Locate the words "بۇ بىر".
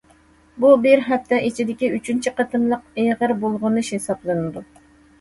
0.63-1.03